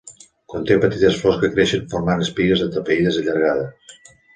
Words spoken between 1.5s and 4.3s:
creixen formant espigues atapeïdes i allargades.